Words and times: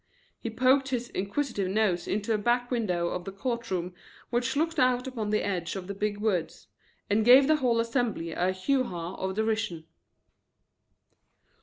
He 0.39 0.49
poked 0.49 0.87
his 0.89 1.09
inquisitive 1.09 1.67
nose 1.69 2.07
into 2.07 2.33
a 2.33 2.37
back 2.39 2.71
window 2.71 3.09
of 3.09 3.23
the 3.23 3.31
court 3.31 3.69
room 3.69 3.93
which 4.31 4.55
looked 4.55 4.79
out 4.79 5.05
upon 5.05 5.29
the 5.29 5.45
edge 5.45 5.75
of 5.75 5.85
the 5.85 5.93
big 5.93 6.17
woods, 6.17 6.65
and 7.07 7.23
gave 7.23 7.45
the 7.47 7.57
whole 7.57 7.79
assemblage 7.79 8.33
a 8.35 8.51
hew 8.51 8.83
haw 8.85 9.13
of 9.23 9.35
derision. 9.35 9.85